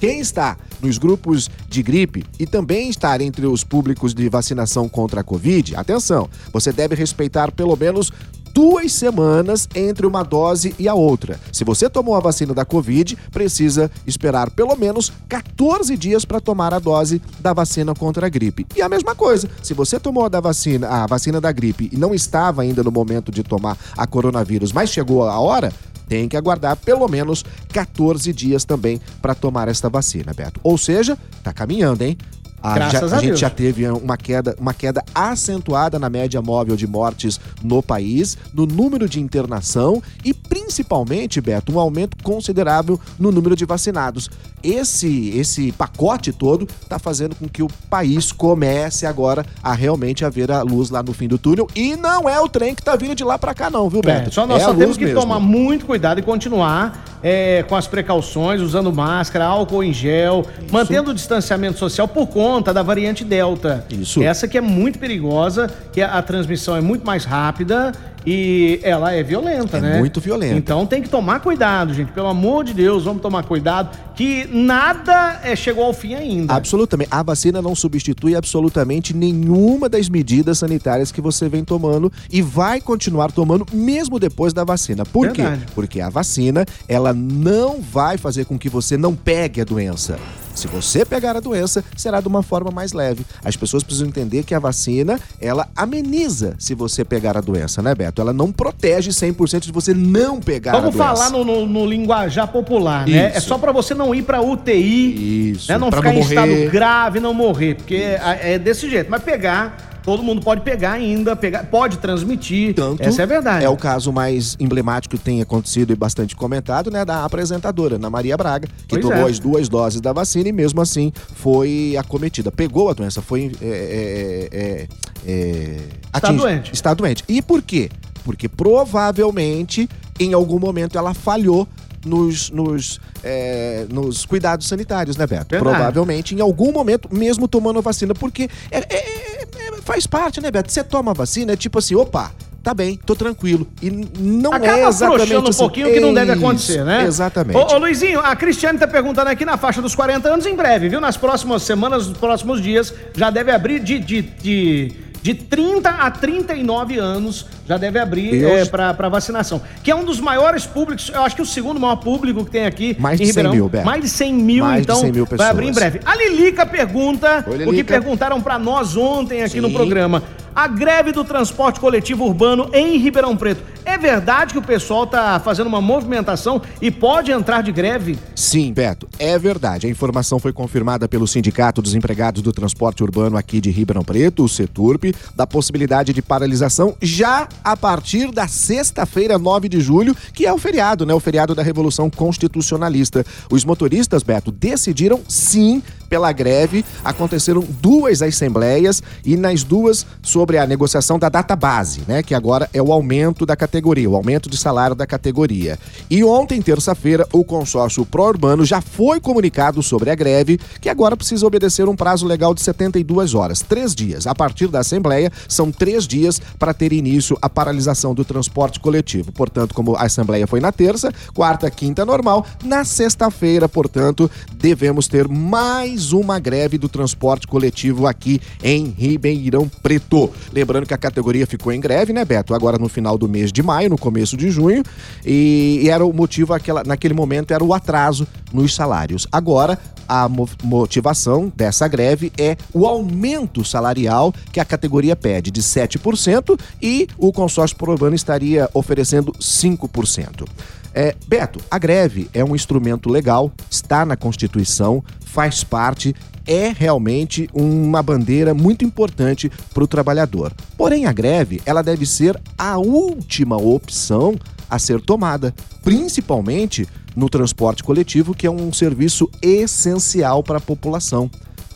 Quem 0.00 0.18
está 0.18 0.56
nos 0.80 0.96
grupos 0.96 1.50
de 1.68 1.82
gripe 1.82 2.24
e 2.38 2.46
também 2.46 2.88
estar 2.88 3.20
entre 3.20 3.46
os 3.46 3.62
públicos 3.62 4.14
de 4.14 4.26
vacinação 4.30 4.88
contra 4.88 5.20
a 5.20 5.24
Covid, 5.24 5.76
atenção, 5.76 6.26
você 6.50 6.72
deve 6.72 6.94
respeitar 6.94 7.52
pelo 7.52 7.76
menos 7.76 8.10
duas 8.54 8.92
semanas 8.92 9.68
entre 9.74 10.06
uma 10.06 10.22
dose 10.22 10.74
e 10.78 10.88
a 10.88 10.94
outra. 10.94 11.38
Se 11.52 11.64
você 11.64 11.88
tomou 11.88 12.16
a 12.16 12.20
vacina 12.20 12.54
da 12.54 12.64
Covid, 12.64 13.16
precisa 13.30 13.90
esperar 14.06 14.50
pelo 14.50 14.74
menos 14.74 15.12
14 15.28 15.96
dias 15.96 16.24
para 16.24 16.40
tomar 16.40 16.72
a 16.74 16.78
dose 16.78 17.20
da 17.38 17.52
vacina 17.52 17.94
contra 17.94 18.26
a 18.26 18.28
gripe. 18.28 18.66
E 18.74 18.82
a 18.82 18.88
mesma 18.88 19.14
coisa, 19.14 19.48
se 19.62 19.74
você 19.74 20.00
tomou 20.00 20.24
a 20.24 20.28
da 20.28 20.40
vacina, 20.40 20.88
a 20.88 21.06
vacina 21.06 21.40
da 21.40 21.52
gripe 21.52 21.90
e 21.92 21.96
não 21.96 22.14
estava 22.14 22.62
ainda 22.62 22.82
no 22.82 22.90
momento 22.90 23.30
de 23.30 23.42
tomar 23.42 23.76
a 23.96 24.06
coronavírus, 24.06 24.72
mas 24.72 24.90
chegou 24.90 25.28
a 25.28 25.38
hora, 25.38 25.72
tem 26.10 26.28
que 26.28 26.36
aguardar 26.36 26.74
pelo 26.74 27.06
menos 27.06 27.44
14 27.72 28.32
dias 28.32 28.64
também 28.64 29.00
para 29.22 29.32
tomar 29.32 29.68
esta 29.68 29.88
vacina, 29.88 30.34
Beto. 30.34 30.58
Ou 30.64 30.76
seja, 30.76 31.16
tá 31.44 31.52
caminhando, 31.52 32.02
hein? 32.02 32.18
A, 32.62 32.74
Graças 32.74 33.10
já- 33.10 33.16
a 33.16 33.18
a 33.18 33.22
gente 33.22 33.36
já 33.40 33.50
teve 33.50 33.88
uma 33.88 34.16
queda, 34.16 34.54
uma 34.58 34.74
queda 34.74 35.02
acentuada 35.14 35.98
na 35.98 36.10
média 36.10 36.42
móvel 36.42 36.76
de 36.76 36.86
mortes 36.86 37.40
no 37.62 37.82
país, 37.82 38.36
no 38.52 38.66
número 38.66 39.08
de 39.08 39.20
internação 39.20 40.02
e 40.24 40.34
principalmente, 40.34 41.40
Beto, 41.40 41.72
um 41.72 41.78
aumento 41.80 42.16
considerável 42.22 43.00
no 43.18 43.32
número 43.32 43.56
de 43.56 43.64
vacinados. 43.64 44.28
Esse 44.62 45.30
esse 45.30 45.72
pacote 45.72 46.32
todo 46.32 46.68
está 46.82 46.98
fazendo 46.98 47.34
com 47.34 47.48
que 47.48 47.62
o 47.62 47.68
país 47.88 48.30
comece 48.30 49.06
agora 49.06 49.44
a 49.62 49.72
realmente 49.72 50.24
a 50.24 50.28
ver 50.28 50.50
a 50.50 50.62
luz 50.62 50.90
lá 50.90 51.02
no 51.02 51.12
fim 51.14 51.28
do 51.28 51.38
túnel 51.38 51.66
e 51.74 51.96
não 51.96 52.28
é 52.28 52.38
o 52.40 52.48
trem 52.48 52.74
que 52.74 52.82
tá 52.82 52.94
vindo 52.94 53.14
de 53.14 53.24
lá 53.24 53.38
para 53.38 53.54
cá 53.54 53.70
não, 53.70 53.88
viu, 53.88 54.02
Beto? 54.02 54.28
É, 54.28 54.32
só 54.32 54.46
nós 54.46 54.60
é 54.62 54.64
só 54.66 54.74
temos 54.74 54.96
que 54.98 55.04
mesmo. 55.06 55.20
tomar 55.20 55.40
muito 55.40 55.86
cuidado 55.86 56.20
e 56.20 56.22
continuar 56.22 57.09
é, 57.22 57.62
com 57.68 57.76
as 57.76 57.86
precauções, 57.86 58.60
usando 58.60 58.92
máscara, 58.92 59.44
álcool 59.44 59.82
em 59.82 59.92
gel, 59.92 60.44
Isso. 60.62 60.72
mantendo 60.72 61.10
o 61.10 61.14
distanciamento 61.14 61.78
social 61.78 62.08
por 62.08 62.26
conta 62.26 62.72
da 62.72 62.82
variante 62.82 63.24
Delta. 63.24 63.84
Isso. 63.90 64.22
Essa 64.22 64.48
que 64.48 64.56
é 64.56 64.60
muito 64.60 64.98
perigosa, 64.98 65.70
que 65.92 66.00
a, 66.00 66.18
a 66.18 66.22
transmissão 66.22 66.76
é 66.76 66.80
muito 66.80 67.04
mais 67.04 67.24
rápida 67.24 67.92
e 68.26 68.80
ela 68.82 69.12
é 69.12 69.22
violenta, 69.22 69.78
é 69.78 69.80
né? 69.80 69.98
Muito 69.98 70.20
violenta. 70.20 70.54
Então 70.54 70.86
tem 70.86 71.02
que 71.02 71.08
tomar 71.08 71.40
cuidado, 71.40 71.94
gente. 71.94 72.12
Pelo 72.12 72.28
amor 72.28 72.64
de 72.64 72.74
Deus, 72.74 73.04
vamos 73.04 73.22
tomar 73.22 73.44
cuidado. 73.44 73.96
Que 74.20 74.46
nada 74.52 75.40
é, 75.42 75.56
chegou 75.56 75.82
ao 75.82 75.94
fim 75.94 76.12
ainda. 76.12 76.52
Absolutamente. 76.52 77.08
A 77.10 77.22
vacina 77.22 77.62
não 77.62 77.74
substitui 77.74 78.36
absolutamente 78.36 79.16
nenhuma 79.16 79.88
das 79.88 80.10
medidas 80.10 80.58
sanitárias 80.58 81.10
que 81.10 81.22
você 81.22 81.48
vem 81.48 81.64
tomando 81.64 82.12
e 82.30 82.42
vai 82.42 82.82
continuar 82.82 83.32
tomando 83.32 83.66
mesmo 83.72 84.18
depois 84.18 84.52
da 84.52 84.62
vacina. 84.62 85.06
Por 85.06 85.28
Verdade. 85.28 85.64
quê? 85.64 85.72
Porque 85.74 86.02
a 86.02 86.10
vacina, 86.10 86.66
ela 86.86 87.14
não 87.14 87.80
vai 87.80 88.18
fazer 88.18 88.44
com 88.44 88.58
que 88.58 88.68
você 88.68 88.94
não 88.98 89.14
pegue 89.14 89.62
a 89.62 89.64
doença. 89.64 90.18
Se 90.54 90.66
você 90.66 91.04
pegar 91.04 91.36
a 91.36 91.40
doença, 91.40 91.82
será 91.96 92.20
de 92.20 92.28
uma 92.28 92.42
forma 92.42 92.70
mais 92.70 92.92
leve. 92.92 93.24
As 93.42 93.56
pessoas 93.56 93.82
precisam 93.82 94.08
entender 94.08 94.42
que 94.44 94.54
a 94.54 94.58
vacina, 94.58 95.18
ela 95.40 95.68
ameniza 95.74 96.54
se 96.58 96.74
você 96.74 97.04
pegar 97.04 97.36
a 97.36 97.40
doença, 97.40 97.80
né, 97.80 97.94
Beto? 97.94 98.20
Ela 98.20 98.32
não 98.32 98.52
protege 98.52 99.10
100% 99.10 99.60
de 99.60 99.72
você 99.72 99.94
não 99.94 100.40
pegar 100.40 100.72
Vamos 100.72 100.88
a 100.88 100.90
doença. 100.90 101.04
Vamos 101.04 101.20
falar 101.20 101.30
no, 101.30 101.44
no, 101.44 101.66
no, 101.66 101.86
linguajar 101.86 102.48
popular, 102.48 103.06
né? 103.06 103.32
É 103.34 103.40
só 103.40 103.56
para 103.56 103.72
você 103.72 103.94
não 103.94 104.09
ir 104.14 104.22
para 104.22 104.40
UTI, 104.40 105.50
Isso. 105.52 105.70
Né? 105.70 105.78
não 105.78 105.90
ficar 105.90 106.12
não 106.12 106.18
em 106.18 106.20
estado 106.20 106.70
grave, 106.70 107.20
não 107.20 107.34
morrer, 107.34 107.74
porque 107.76 107.96
é, 107.96 108.54
é 108.54 108.58
desse 108.58 108.88
jeito. 108.88 109.10
Mas 109.10 109.22
pegar 109.22 109.90
todo 110.02 110.22
mundo 110.22 110.42
pode 110.42 110.62
pegar 110.62 110.92
ainda, 110.92 111.36
pegar, 111.36 111.64
pode 111.64 111.98
transmitir. 111.98 112.74
Tanto 112.74 113.02
Essa 113.02 113.22
é 113.22 113.26
verdade. 113.26 113.64
É 113.64 113.68
o 113.68 113.76
caso 113.76 114.12
mais 114.12 114.56
emblemático 114.58 115.16
que 115.16 115.22
tem 115.22 115.40
acontecido 115.40 115.92
e 115.92 115.96
bastante 115.96 116.34
comentado, 116.34 116.90
né, 116.90 117.04
da 117.04 117.24
apresentadora, 117.24 117.96
Ana 117.96 118.10
Maria 118.10 118.36
Braga, 118.36 118.66
que 118.66 118.98
pois 118.98 119.02
tomou 119.02 119.26
é. 119.26 119.30
as 119.30 119.38
duas 119.38 119.68
doses 119.68 120.00
da 120.00 120.12
vacina 120.12 120.48
e 120.48 120.52
mesmo 120.52 120.80
assim 120.80 121.12
foi 121.34 121.96
acometida. 121.98 122.50
Pegou 122.50 122.90
a 122.90 122.92
doença, 122.92 123.22
foi. 123.22 123.52
É, 123.60 124.48
é, 124.52 124.58
é, 124.58 124.88
é 125.26 125.76
está 126.14 126.32
doente. 126.32 126.72
Está 126.72 126.94
doente. 126.94 127.24
E 127.28 127.40
por 127.42 127.62
quê? 127.62 127.90
Porque 128.24 128.48
provavelmente 128.48 129.88
em 130.18 130.34
algum 130.34 130.58
momento 130.58 130.98
ela 130.98 131.14
falhou 131.14 131.66
nos, 132.04 132.50
nos, 132.50 133.00
é, 133.22 133.86
nos 133.90 134.24
cuidados 134.24 134.66
sanitários, 134.68 135.16
né, 135.16 135.26
Beto? 135.26 135.50
Verdade. 135.50 135.76
Provavelmente, 135.76 136.34
em 136.34 136.40
algum 136.40 136.72
momento, 136.72 137.08
mesmo 137.12 137.46
tomando 137.46 137.80
vacina, 137.82 138.14
porque 138.14 138.48
é, 138.70 138.78
é, 138.78 138.96
é, 138.96 139.80
faz 139.82 140.06
parte, 140.06 140.40
né, 140.40 140.50
Beto? 140.50 140.70
Você 140.70 140.82
toma 140.82 141.12
vacina, 141.14 141.52
é 141.52 141.56
tipo 141.56 141.78
assim, 141.78 141.94
opa, 141.94 142.32
tá 142.62 142.74
bem, 142.74 142.98
tô 143.04 143.14
tranquilo. 143.14 143.66
E 143.82 143.90
não 143.90 144.52
Acaba 144.52 144.78
é 144.78 144.88
exatamente 144.88 145.34
um 145.36 145.48
assim. 145.48 145.58
pouquinho 145.58 145.92
que 145.92 146.00
não 146.00 146.14
deve 146.14 146.32
acontecer, 146.32 146.84
né? 146.84 147.04
Exatamente. 147.04 147.56
Ô, 147.56 147.74
ô, 147.74 147.78
Luizinho, 147.78 148.20
a 148.20 148.34
Cristiane 148.36 148.78
tá 148.78 148.86
perguntando 148.86 149.30
aqui 149.30 149.44
na 149.44 149.56
faixa 149.56 149.80
dos 149.80 149.94
40 149.94 150.28
anos 150.28 150.46
em 150.46 150.54
breve, 150.54 150.88
viu? 150.88 151.00
Nas 151.00 151.16
próximas 151.16 151.62
semanas, 151.62 152.06
nos 152.06 152.18
próximos 152.18 152.62
dias, 152.62 152.92
já 153.14 153.30
deve 153.30 153.50
abrir 153.50 153.80
de, 153.80 153.98
de, 153.98 154.22
de 154.22 154.92
de 155.22 155.34
30 155.34 155.88
a 155.90 156.10
39 156.10 156.98
anos 156.98 157.46
já 157.66 157.76
deve 157.76 157.98
abrir 157.98 158.44
é, 158.44 158.64
para 158.64 159.08
vacinação. 159.08 159.60
Que 159.82 159.90
é 159.90 159.94
um 159.94 160.04
dos 160.04 160.20
maiores 160.20 160.66
públicos, 160.66 161.10
eu 161.14 161.22
acho 161.22 161.36
que 161.36 161.42
o 161.42 161.46
segundo 161.46 161.78
maior 161.78 161.96
público 161.96 162.44
que 162.44 162.50
tem 162.50 162.66
aqui 162.66 162.96
Mais 162.98 163.20
em 163.20 163.24
de 163.24 163.30
Ribeirão. 163.30 163.52
100 163.52 163.60
mil, 163.60 163.68
Beto. 163.68 163.86
Mais 163.86 164.02
de 164.02 164.08
100 164.08 164.34
mil, 164.34 164.64
Mais 164.64 164.82
então, 164.82 164.96
de 164.96 165.00
100 165.02 165.12
mil 165.12 165.26
pessoas. 165.26 165.38
vai 165.38 165.50
abrir 165.50 165.68
em 165.68 165.72
breve. 165.72 166.00
A 166.04 166.16
Lilica 166.16 166.66
pergunta 166.66 167.44
Oi, 167.46 167.52
Lilica. 167.52 167.70
o 167.70 167.74
que 167.74 167.84
perguntaram 167.84 168.40
para 168.40 168.58
nós 168.58 168.96
ontem 168.96 169.42
aqui 169.42 169.54
Sim. 169.54 169.60
no 169.60 169.70
programa 169.70 170.22
a 170.60 170.66
greve 170.66 171.10
do 171.10 171.24
transporte 171.24 171.80
coletivo 171.80 172.26
urbano 172.26 172.68
em 172.74 172.98
Ribeirão 172.98 173.34
Preto. 173.34 173.62
É 173.82 173.96
verdade 173.96 174.52
que 174.52 174.58
o 174.58 174.62
pessoal 174.62 175.04
está 175.04 175.40
fazendo 175.40 175.68
uma 175.68 175.80
movimentação 175.80 176.60
e 176.82 176.90
pode 176.90 177.32
entrar 177.32 177.62
de 177.62 177.72
greve? 177.72 178.18
Sim, 178.36 178.70
Beto, 178.70 179.08
é 179.18 179.38
verdade. 179.38 179.86
A 179.86 179.90
informação 179.90 180.38
foi 180.38 180.52
confirmada 180.52 181.08
pelo 181.08 181.26
Sindicato 181.26 181.80
dos 181.80 181.94
Empregados 181.94 182.42
do 182.42 182.52
Transporte 182.52 183.02
Urbano 183.02 183.38
aqui 183.38 183.58
de 183.58 183.70
Ribeirão 183.70 184.04
Preto, 184.04 184.44
o 184.44 184.48
CETURP, 184.50 185.14
da 185.34 185.46
possibilidade 185.46 186.12
de 186.12 186.20
paralisação 186.20 186.94
já 187.00 187.48
a 187.64 187.74
partir 187.74 188.30
da 188.30 188.46
sexta-feira, 188.46 189.38
9 189.38 189.66
de 189.66 189.80
julho, 189.80 190.14
que 190.34 190.44
é 190.44 190.52
o 190.52 190.58
feriado, 190.58 191.06
né? 191.06 191.14
O 191.14 191.20
feriado 191.20 191.54
da 191.54 191.62
Revolução 191.62 192.10
Constitucionalista. 192.10 193.24
Os 193.50 193.64
motoristas, 193.64 194.22
Beto, 194.22 194.52
decidiram 194.52 195.22
sim 195.26 195.82
pela 196.10 196.32
greve. 196.32 196.84
Aconteceram 197.04 197.64
duas 197.80 198.20
assembleias 198.20 199.02
e 199.24 199.36
nas 199.36 199.62
duas 199.62 200.04
sobre 200.20 200.58
a 200.58 200.66
negociação 200.66 201.18
da 201.18 201.28
data 201.28 201.54
base, 201.54 202.02
né? 202.06 202.22
Que 202.22 202.34
agora 202.34 202.68
é 202.74 202.82
o 202.82 202.92
aumento 202.92 203.46
da 203.46 203.54
categoria, 203.54 204.10
o 204.10 204.16
aumento 204.16 204.50
de 204.50 204.56
salário 204.56 204.96
da 204.96 205.06
categoria. 205.06 205.78
E 206.10 206.24
ontem, 206.24 206.60
terça-feira, 206.60 207.26
o 207.32 207.44
consórcio 207.44 208.04
pró-urbano 208.04 208.64
já 208.64 208.80
foi 208.80 209.20
comunicado 209.20 209.82
sobre 209.82 210.10
a 210.10 210.14
greve, 210.14 210.58
que 210.80 210.88
agora 210.88 211.16
precisa 211.16 211.46
obedecer 211.46 211.88
um 211.88 211.94
prazo 211.94 212.26
legal 212.26 212.52
de 212.52 212.60
72 212.60 213.34
horas, 213.34 213.60
três 213.60 213.94
dias. 213.94 214.26
A 214.26 214.34
partir 214.34 214.66
da 214.66 214.80
Assembleia, 214.80 215.30
são 215.48 215.70
três 215.70 216.06
dias 216.06 216.40
para 216.58 216.74
ter 216.74 216.92
início 216.92 217.38
a 217.40 217.48
paralisação 217.48 218.12
do 218.12 218.24
transporte 218.24 218.80
coletivo. 218.80 219.30
Portanto, 219.30 219.74
como 219.74 219.94
a 219.94 220.02
Assembleia 220.02 220.46
foi 220.46 220.58
na 220.58 220.72
terça, 220.72 221.12
quarta, 221.32 221.70
quinta 221.70 222.04
normal, 222.04 222.44
na 222.64 222.84
sexta-feira, 222.84 223.68
portanto, 223.68 224.28
devemos 224.52 225.06
ter 225.06 225.28
mais 225.28 225.99
mais 226.00 226.12
uma 226.14 226.38
greve 226.38 226.78
do 226.78 226.88
transporte 226.88 227.46
coletivo 227.46 228.06
aqui 228.06 228.40
em 228.62 228.86
Ribeirão 228.86 229.68
Preto. 229.82 230.30
Lembrando 230.50 230.86
que 230.86 230.94
a 230.94 230.98
categoria 230.98 231.46
ficou 231.46 231.70
em 231.74 231.78
greve, 231.78 232.10
né, 232.10 232.24
Beto? 232.24 232.54
Agora 232.54 232.78
no 232.78 232.88
final 232.88 233.18
do 233.18 233.28
mês 233.28 233.52
de 233.52 233.62
maio, 233.62 233.90
no 233.90 233.98
começo 233.98 234.34
de 234.34 234.50
junho, 234.50 234.82
e, 235.26 235.86
era 235.90 236.02
o 236.02 236.10
motivo, 236.10 236.54
aquela, 236.54 236.82
naquele 236.84 237.12
momento, 237.12 237.52
era 237.52 237.62
o 237.62 237.74
atraso 237.74 238.26
nos 238.50 238.74
salários. 238.74 239.26
Agora, 239.30 239.78
a 240.08 240.26
motivação 240.64 241.52
dessa 241.54 241.86
greve 241.86 242.32
é 242.38 242.56
o 242.72 242.86
aumento 242.86 243.62
salarial 243.62 244.32
que 244.50 244.58
a 244.58 244.64
categoria 244.64 245.14
pede 245.14 245.50
de 245.50 245.62
7% 245.62 246.58
e 246.80 247.06
o 247.18 247.30
consórcio 247.30 247.76
urbano 247.82 248.16
estaria 248.16 248.70
oferecendo 248.72 249.32
5%. 249.32 250.48
É, 250.94 251.14
Beto, 251.26 251.60
a 251.70 251.78
greve 251.78 252.28
é 252.34 252.44
um 252.44 252.54
instrumento 252.54 253.08
legal, 253.08 253.52
está 253.70 254.04
na 254.04 254.16
Constituição, 254.16 255.04
faz 255.24 255.62
parte, 255.62 256.14
é 256.46 256.74
realmente 256.76 257.48
uma 257.52 258.02
bandeira 258.02 258.52
muito 258.52 258.84
importante 258.84 259.50
para 259.72 259.84
o 259.84 259.88
trabalhador. 259.88 260.52
Porém, 260.76 261.06
a 261.06 261.12
greve 261.12 261.60
ela 261.64 261.82
deve 261.82 262.04
ser 262.06 262.40
a 262.58 262.76
última 262.78 263.56
opção 263.56 264.36
a 264.68 264.78
ser 264.78 265.00
tomada, 265.00 265.54
principalmente 265.82 266.86
no 267.14 267.28
transporte 267.28 267.82
coletivo, 267.82 268.34
que 268.34 268.46
é 268.46 268.50
um 268.50 268.72
serviço 268.72 269.28
essencial 269.42 270.42
para 270.42 270.58
a 270.58 270.60
população. 270.60 271.30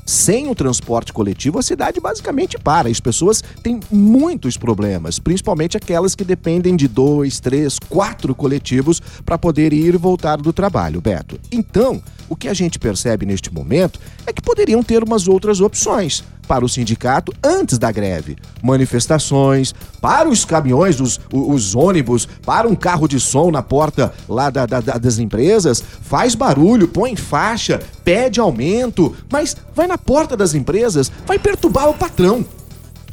Sem 0.04 0.48
o 0.50 0.54
transporte 0.54 1.12
coletivo, 1.12 1.58
a 1.58 1.62
cidade 1.62 1.98
basicamente 2.00 2.58
para. 2.58 2.88
As 2.88 3.00
pessoas 3.00 3.42
têm 3.62 3.80
muitos 3.90 4.56
problemas, 4.56 5.18
principalmente 5.18 5.76
aquelas 5.76 6.14
que 6.14 6.24
dependem 6.24 6.76
de 6.76 6.86
dois, 6.86 7.40
três, 7.40 7.78
quatro 7.78 8.34
coletivos 8.34 9.00
para 9.24 9.38
poder 9.38 9.72
ir 9.72 9.94
e 9.94 9.98
voltar 9.98 10.36
do 10.36 10.52
trabalho, 10.52 11.00
Beto. 11.00 11.40
Então, 11.50 12.02
o 12.28 12.36
que 12.36 12.48
a 12.48 12.54
gente 12.54 12.78
percebe 12.78 13.24
neste 13.24 13.52
momento 13.52 13.98
é 14.26 14.32
que 14.32 14.42
poderiam 14.42 14.82
ter 14.82 15.02
umas 15.02 15.26
outras 15.26 15.60
opções 15.60 16.22
para 16.46 16.64
o 16.64 16.68
sindicato 16.68 17.32
antes 17.42 17.78
da 17.78 17.90
greve. 17.90 18.36
Manifestações, 18.62 19.74
para 20.00 20.28
os 20.28 20.44
caminhões, 20.44 21.00
os, 21.00 21.20
os 21.32 21.74
ônibus, 21.74 22.26
para 22.44 22.68
um 22.68 22.74
carro 22.74 23.08
de 23.08 23.18
som 23.18 23.50
na 23.50 23.62
porta 23.62 24.12
lá 24.28 24.50
da, 24.50 24.66
da, 24.66 24.80
das 24.80 25.18
empresas, 25.18 25.82
faz 26.02 26.34
barulho, 26.34 26.88
põe 26.88 27.16
faixa, 27.16 27.80
pede 28.04 28.40
aumento, 28.40 29.14
mas 29.30 29.56
vai 29.74 29.86
na 29.86 29.98
porta 29.98 30.36
das 30.36 30.54
empresas, 30.54 31.10
vai 31.26 31.38
perturbar 31.38 31.88
o 31.88 31.94
patrão 31.94 32.44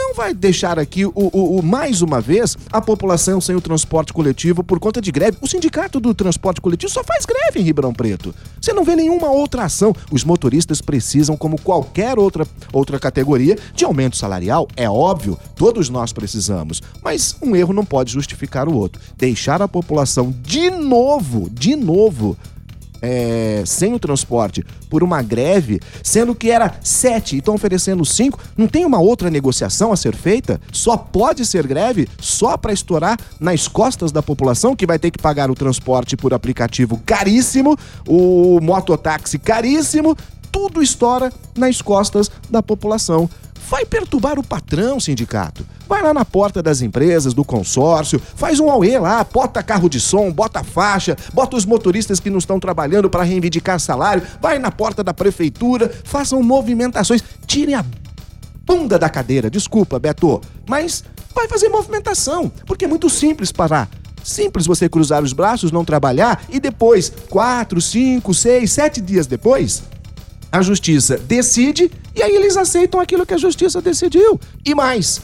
não 0.01 0.15
vai 0.15 0.33
deixar 0.33 0.79
aqui 0.79 1.05
o, 1.05 1.11
o, 1.15 1.59
o, 1.59 1.63
mais 1.63 2.01
uma 2.01 2.19
vez 2.19 2.57
a 2.71 2.81
população 2.81 3.39
sem 3.39 3.55
o 3.55 3.61
transporte 3.61 4.11
coletivo 4.11 4.63
por 4.63 4.79
conta 4.79 4.99
de 4.99 5.11
greve. 5.11 5.37
O 5.39 5.47
sindicato 5.47 5.99
do 5.99 6.13
transporte 6.13 6.59
coletivo 6.59 6.91
só 6.91 7.03
faz 7.03 7.23
greve 7.23 7.59
em 7.59 7.63
Ribeirão 7.63 7.93
Preto. 7.93 8.33
Você 8.59 8.73
não 8.73 8.83
vê 8.83 8.95
nenhuma 8.95 9.29
outra 9.29 9.63
ação. 9.63 9.95
Os 10.11 10.23
motoristas 10.23 10.81
precisam, 10.81 11.37
como 11.37 11.61
qualquer 11.61 12.17
outra, 12.17 12.47
outra 12.73 12.99
categoria, 12.99 13.57
de 13.75 13.85
aumento 13.85 14.17
salarial. 14.17 14.67
É 14.75 14.89
óbvio, 14.89 15.37
todos 15.55 15.87
nós 15.89 16.11
precisamos. 16.11 16.81
Mas 17.03 17.35
um 17.41 17.55
erro 17.55 17.71
não 17.71 17.85
pode 17.85 18.11
justificar 18.11 18.67
o 18.67 18.75
outro. 18.75 19.01
Deixar 19.15 19.61
a 19.61 19.67
população 19.67 20.33
de 20.41 20.71
novo, 20.71 21.49
de 21.49 21.75
novo, 21.75 22.35
é, 23.01 23.63
sem 23.65 23.93
o 23.93 23.99
transporte 23.99 24.63
por 24.89 25.03
uma 25.03 25.21
greve, 25.21 25.79
sendo 26.03 26.35
que 26.35 26.51
era 26.51 26.75
sete 26.83 27.35
e 27.35 27.39
estão 27.39 27.55
oferecendo 27.55 28.05
cinco, 28.05 28.39
não 28.55 28.67
tem 28.67 28.85
uma 28.85 28.99
outra 28.99 29.29
negociação 29.29 29.91
a 29.91 29.97
ser 29.97 30.15
feita? 30.15 30.61
Só 30.71 30.95
pode 30.95 31.45
ser 31.45 31.65
greve 31.65 32.07
só 32.19 32.55
para 32.57 32.73
estourar 32.73 33.17
nas 33.39 33.67
costas 33.67 34.11
da 34.11 34.21
população 34.21 34.75
que 34.75 34.85
vai 34.85 34.99
ter 34.99 35.11
que 35.11 35.21
pagar 35.21 35.49
o 35.49 35.55
transporte 35.55 36.15
por 36.15 36.33
aplicativo 36.33 37.01
caríssimo, 37.05 37.77
o 38.07 38.59
mototáxi 38.61 39.39
caríssimo, 39.39 40.15
tudo 40.51 40.81
estoura 40.81 41.31
nas 41.55 41.81
costas 41.81 42.29
da 42.49 42.61
população. 42.61 43.29
Vai 43.69 43.85
perturbar 43.85 44.37
o 44.37 44.43
patrão, 44.43 44.99
sindicato 44.99 45.65
Vai 45.91 46.01
lá 46.01 46.13
na 46.13 46.23
porta 46.23 46.63
das 46.63 46.81
empresas, 46.81 47.33
do 47.33 47.43
consórcio, 47.43 48.17
faz 48.37 48.61
um 48.61 48.71
auê 48.71 48.97
lá, 48.97 49.25
bota 49.25 49.61
carro 49.61 49.89
de 49.89 49.99
som, 49.99 50.31
bota 50.31 50.63
faixa, 50.63 51.17
bota 51.33 51.57
os 51.57 51.65
motoristas 51.65 52.17
que 52.17 52.29
não 52.29 52.37
estão 52.37 52.61
trabalhando 52.61 53.09
para 53.09 53.23
reivindicar 53.23 53.77
salário, 53.77 54.23
vai 54.39 54.57
na 54.57 54.71
porta 54.71 55.03
da 55.03 55.13
prefeitura, 55.13 55.91
façam 56.05 56.41
movimentações, 56.41 57.21
tirem 57.45 57.75
a 57.75 57.83
bunda 58.65 58.97
da 58.97 59.09
cadeira, 59.09 59.49
desculpa, 59.49 59.99
Beto, 59.99 60.39
mas 60.65 61.03
vai 61.35 61.49
fazer 61.49 61.67
movimentação, 61.67 62.49
porque 62.65 62.85
é 62.85 62.87
muito 62.87 63.09
simples 63.09 63.51
parar. 63.51 63.89
Simples 64.23 64.65
você 64.65 64.87
cruzar 64.87 65.21
os 65.21 65.33
braços, 65.33 65.73
não 65.73 65.83
trabalhar 65.83 66.41
e 66.47 66.61
depois, 66.61 67.11
quatro, 67.29 67.81
cinco, 67.81 68.33
seis, 68.33 68.71
sete 68.71 69.01
dias 69.01 69.27
depois, 69.27 69.83
a 70.49 70.61
justiça 70.61 71.17
decide 71.17 71.91
e 72.15 72.23
aí 72.23 72.33
eles 72.33 72.55
aceitam 72.55 73.01
aquilo 73.01 73.25
que 73.25 73.33
a 73.33 73.37
justiça 73.37 73.81
decidiu. 73.81 74.39
E 74.65 74.73
mais, 74.73 75.21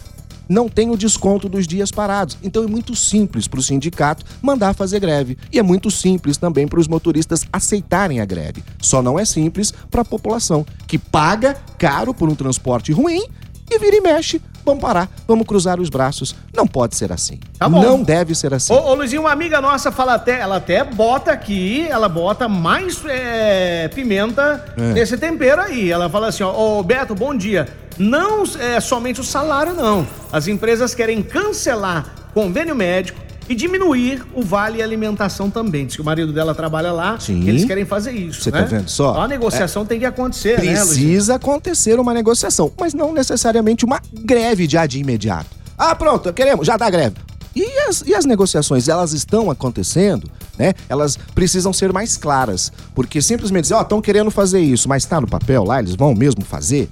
não 0.47 0.69
tem 0.69 0.89
o 0.89 0.97
desconto 0.97 1.49
dos 1.49 1.67
dias 1.67 1.91
parados. 1.91 2.37
Então 2.43 2.63
é 2.63 2.67
muito 2.67 2.95
simples 2.95 3.47
para 3.47 3.59
o 3.59 3.63
sindicato 3.63 4.25
mandar 4.41 4.73
fazer 4.73 4.99
greve. 4.99 5.37
E 5.51 5.59
é 5.59 5.63
muito 5.63 5.89
simples 5.91 6.37
também 6.37 6.67
para 6.67 6.79
os 6.79 6.87
motoristas 6.87 7.45
aceitarem 7.51 8.19
a 8.19 8.25
greve. 8.25 8.63
Só 8.81 9.01
não 9.01 9.19
é 9.19 9.25
simples 9.25 9.73
para 9.89 10.01
a 10.01 10.05
população, 10.05 10.65
que 10.87 10.97
paga 10.97 11.55
caro 11.77 12.13
por 12.13 12.29
um 12.29 12.35
transporte 12.35 12.91
ruim 12.91 13.23
e 13.69 13.79
vira 13.79 13.97
e 13.97 14.01
mexe 14.01 14.41
vamos 14.67 14.81
parar, 14.81 15.09
vamos 15.25 15.47
cruzar 15.47 15.79
os 15.79 15.89
braços. 15.89 16.35
Não 16.53 16.67
pode 16.67 16.95
ser 16.95 17.11
assim. 17.11 17.39
Tá 17.57 17.69
não 17.69 18.03
deve 18.03 18.35
ser 18.35 18.53
assim. 18.53 18.73
Ô, 18.73 18.89
ô, 18.89 18.93
Luizinho, 18.95 19.21
uma 19.21 19.31
amiga 19.31 19.61
nossa 19.61 19.91
fala 19.91 20.15
até, 20.15 20.41
ela 20.41 20.57
até 20.57 20.83
bota 20.83 21.31
aqui, 21.31 21.87
ela 21.89 22.09
bota 22.09 22.49
mais 22.49 23.01
é, 23.05 23.87
pimenta 23.87 24.65
é. 24.77 24.93
nesse 24.93 25.17
tempero 25.17 25.61
aí. 25.61 25.89
Ela 25.89 26.09
fala 26.09 26.27
assim, 26.27 26.43
ó, 26.43 26.79
ô 26.79 26.83
Beto, 26.83 27.15
bom 27.15 27.33
dia. 27.33 27.67
Não 27.97 28.43
é 28.59 28.79
somente 28.79 29.21
o 29.21 29.23
salário, 29.23 29.73
não. 29.73 30.07
As 30.31 30.47
empresas 30.47 30.93
querem 30.93 31.21
cancelar 31.23 32.13
convênio 32.33 32.75
médico, 32.75 33.19
e 33.49 33.55
diminuir 33.55 34.23
o 34.33 34.41
vale 34.41 34.81
alimentação 34.81 35.49
também. 35.49 35.85
Diz 35.85 35.95
que 35.95 36.01
o 36.01 36.05
marido 36.05 36.33
dela 36.33 36.53
trabalha 36.53 36.91
lá 36.91 37.19
Sim. 37.19 37.47
eles 37.47 37.65
querem 37.65 37.85
fazer 37.85 38.11
isso. 38.11 38.41
Você 38.41 38.51
tá 38.51 38.57
né? 38.57 38.63
tá 38.63 38.69
vendo 38.69 38.89
só? 38.89 39.21
A 39.21 39.27
negociação 39.27 39.83
é. 39.83 39.85
tem 39.85 39.99
que 39.99 40.05
acontecer, 40.05 40.61
né, 40.61 40.75
Precisa 40.75 41.33
né, 41.33 41.35
acontecer 41.37 41.99
uma 41.99 42.13
negociação, 42.13 42.71
mas 42.79 42.93
não 42.93 43.13
necessariamente 43.13 43.85
uma 43.85 44.01
greve 44.13 44.67
já 44.67 44.85
de 44.85 44.99
imediato. 44.99 45.47
Ah, 45.77 45.95
pronto, 45.95 46.31
queremos, 46.33 46.67
já 46.67 46.75
dá 46.75 46.89
greve. 46.89 47.15
E 47.55 47.65
as, 47.87 48.03
e 48.05 48.13
as 48.13 48.25
negociações, 48.25 48.87
elas 48.87 49.13
estão 49.13 49.49
acontecendo, 49.49 50.29
né? 50.59 50.73
Elas 50.87 51.17
precisam 51.33 51.73
ser 51.73 51.91
mais 51.91 52.15
claras. 52.15 52.71
Porque 52.93 53.19
simplesmente 53.19 53.63
dizer, 53.63 53.73
ó, 53.73 53.79
oh, 53.79 53.81
estão 53.81 53.99
querendo 53.99 54.29
fazer 54.29 54.59
isso, 54.59 54.87
mas 54.87 55.03
está 55.03 55.19
no 55.19 55.27
papel 55.27 55.63
lá, 55.63 55.79
eles 55.79 55.95
vão 55.95 56.13
mesmo 56.13 56.43
fazer 56.43 56.87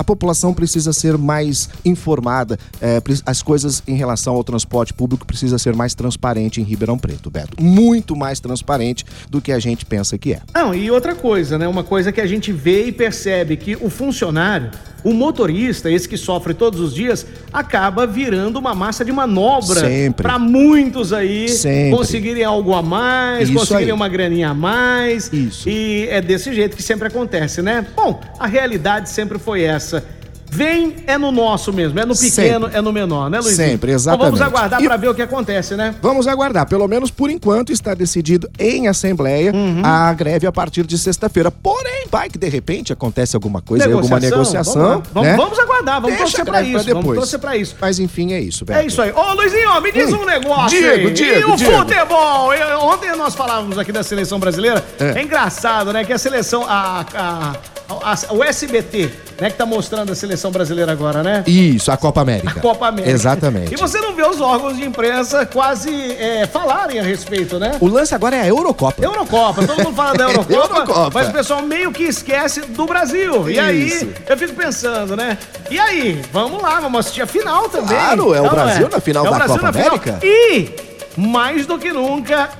a 0.00 0.04
população 0.04 0.54
precisa 0.54 0.94
ser 0.94 1.18
mais 1.18 1.68
informada, 1.84 2.58
é, 2.80 3.02
as 3.26 3.42
coisas 3.42 3.82
em 3.86 3.94
relação 3.94 4.34
ao 4.34 4.42
transporte 4.42 4.94
público 4.94 5.26
precisa 5.26 5.58
ser 5.58 5.76
mais 5.76 5.92
transparente 5.92 6.58
em 6.58 6.64
Ribeirão 6.64 6.98
Preto, 6.98 7.30
Beto. 7.30 7.62
Muito 7.62 8.16
mais 8.16 8.40
transparente 8.40 9.04
do 9.28 9.42
que 9.42 9.52
a 9.52 9.58
gente 9.58 9.84
pensa 9.84 10.16
que 10.16 10.32
é. 10.32 10.40
Não, 10.54 10.74
e 10.74 10.90
outra 10.90 11.14
coisa, 11.14 11.58
né? 11.58 11.68
Uma 11.68 11.84
coisa 11.84 12.10
que 12.10 12.20
a 12.20 12.26
gente 12.26 12.50
vê 12.50 12.86
e 12.86 12.92
percebe 12.92 13.58
que 13.58 13.76
o 13.76 13.90
funcionário, 13.90 14.70
o 15.02 15.12
motorista, 15.12 15.90
esse 15.90 16.08
que 16.08 16.16
sofre 16.16 16.54
todos 16.54 16.80
os 16.80 16.94
dias, 16.94 17.26
acaba 17.52 18.06
virando 18.06 18.58
uma 18.58 18.74
massa 18.74 19.04
de 19.04 19.12
manobra 19.12 19.82
para 20.16 20.38
muitos 20.38 21.12
aí 21.12 21.48
Sempre. 21.48 21.96
conseguirem 21.96 22.44
algo 22.44 22.74
a 22.74 22.82
mais, 22.82 23.48
Isso 23.48 23.58
conseguirem 23.58 23.86
aí. 23.86 23.92
uma 23.92 24.08
graninha 24.08 24.50
a 24.50 24.54
mais. 24.54 25.32
Isso. 25.32 25.68
E 25.68 26.06
é 26.10 26.20
desse 26.20 26.52
jeito 26.52 26.76
que 26.76 26.82
sempre 26.82 27.08
acontece, 27.08 27.62
né? 27.62 27.86
Bom, 27.96 28.20
a 28.38 28.46
realidade 28.46 29.08
sempre 29.10 29.38
foi 29.38 29.62
essa. 29.62 30.04
Vem 30.50 30.96
é 31.06 31.16
no 31.16 31.30
nosso 31.30 31.72
mesmo, 31.72 31.98
é 32.00 32.04
no 32.04 32.14
pequeno, 32.14 32.66
Sempre. 32.66 32.78
é 32.78 32.80
no 32.82 32.92
menor, 32.92 33.30
né, 33.30 33.38
Luiz? 33.38 33.54
Sempre, 33.54 33.92
exatamente. 33.92 34.28
Então 34.28 34.38
vamos 34.38 34.54
aguardar 34.54 34.82
para 34.82 34.96
ver 34.96 35.08
o 35.08 35.14
que 35.14 35.22
acontece, 35.22 35.76
né? 35.76 35.94
Vamos 36.02 36.26
aguardar. 36.26 36.66
Pelo 36.66 36.88
menos 36.88 37.10
por 37.10 37.30
enquanto 37.30 37.72
está 37.72 37.94
decidido 37.94 38.50
em 38.58 38.88
assembleia 38.88 39.52
uhum. 39.52 39.80
a 39.84 40.12
greve 40.12 40.46
a 40.46 40.52
partir 40.52 40.84
de 40.84 40.98
sexta-feira. 40.98 41.50
Porém, 41.50 42.06
vai 42.10 42.28
que 42.28 42.36
de 42.36 42.48
repente 42.48 42.92
acontece 42.92 43.36
alguma 43.36 43.62
coisa, 43.62 43.86
negociação, 43.86 44.16
alguma 44.16 44.30
negociação. 44.30 45.02
Vamos, 45.12 45.28
né? 45.28 45.36
vamos 45.36 45.58
aguardar, 45.58 46.00
vamos 46.00 46.16
Deixa 46.16 46.38
torcer 46.38 46.44
para 46.44 46.62
isso. 46.62 46.84
Depois. 46.84 47.04
Vamos 47.04 47.18
torcer 47.18 47.38
para 47.38 47.56
isso. 47.56 47.76
Mas 47.80 47.98
enfim, 48.00 48.32
é 48.32 48.40
isso, 48.40 48.64
Beto. 48.64 48.80
É 48.80 48.86
isso 48.86 49.00
aí. 49.00 49.12
Ô, 49.12 49.34
Luizinho, 49.34 49.80
me 49.80 49.92
diz 49.92 50.12
hum. 50.12 50.22
um 50.22 50.24
negócio. 50.24 50.78
Diego, 50.78 51.08
aí. 51.08 51.14
Diego, 51.14 51.50
E 51.50 51.52
o 51.52 51.56
Diego. 51.56 51.78
futebol? 51.78 52.52
Eu, 52.52 52.80
ontem 52.80 53.14
nós 53.16 53.34
falávamos 53.34 53.78
aqui 53.78 53.92
da 53.92 54.02
seleção 54.02 54.40
brasileira. 54.40 54.84
É, 54.98 55.20
é 55.20 55.22
engraçado, 55.22 55.92
né? 55.92 56.04
Que 56.04 56.12
a 56.12 56.18
seleção, 56.18 56.64
a, 56.66 57.04
a, 57.14 57.52
a, 57.88 58.34
o 58.34 58.42
SBT, 58.42 59.10
né, 59.40 59.50
que 59.50 59.56
tá 59.56 59.64
mostrando 59.64 60.12
a 60.12 60.14
seleção 60.14 60.50
brasileira 60.50 60.92
agora, 60.92 61.22
né? 61.22 61.42
Isso, 61.46 61.90
a 61.90 61.96
Copa 61.96 62.20
América. 62.20 62.58
A 62.58 62.62
Copa 62.62 62.88
América. 62.88 63.10
Exatamente. 63.10 63.72
E 63.72 63.76
você 63.76 63.98
não 64.00 64.14
vê 64.14 64.22
os 64.22 64.40
órgãos 64.40 64.76
de 64.76 64.84
imprensa 64.84 65.46
quase 65.46 65.90
é, 65.90 66.46
falarem 66.46 67.00
a 67.00 67.02
respeito, 67.02 67.58
né? 67.58 67.72
O 67.80 67.88
lance 67.88 68.14
agora 68.14 68.36
é 68.36 68.42
a 68.42 68.46
Eurocopa. 68.46 69.02
Eurocopa, 69.02 69.66
todo 69.66 69.82
mundo 69.82 69.96
fala 69.96 70.14
da 70.14 70.24
Eurocopa, 70.30 70.54
Eurocopa. 70.54 71.10
mas 71.14 71.28
o 71.28 71.32
pessoal 71.32 71.62
meio 71.62 71.90
que 71.90 72.04
esquece 72.04 72.60
do 72.60 72.86
Brasil. 72.86 73.48
Isso. 73.48 73.50
E 73.50 73.58
aí, 73.58 74.14
eu 74.28 74.36
fico 74.36 74.54
pensando, 74.54 75.16
né? 75.16 75.38
E 75.70 75.78
aí, 75.78 76.22
vamos 76.32 76.60
lá, 76.62 76.80
vamos 76.80 77.00
assistir 77.00 77.22
a 77.22 77.26
final 77.26 77.68
também. 77.68 77.88
Claro, 77.88 78.34
é 78.34 78.40
o 78.40 78.50
Brasil 78.50 78.86
é? 78.86 78.90
na 78.90 79.00
final 79.00 79.26
é 79.26 79.30
da 79.30 79.46
Copa 79.46 79.68
América. 79.68 80.18
Final. 80.20 80.20
E, 80.22 80.74
mais 81.16 81.66
do 81.66 81.78
que 81.78 81.92
nunca, 81.92 82.50